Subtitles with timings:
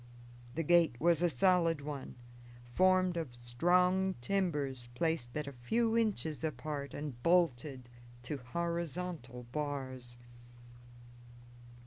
[0.55, 2.15] The gate was a solid one,
[2.73, 7.87] formed of strong timbers placed at a few inches apart and bolted
[8.23, 10.17] to horizontal bars.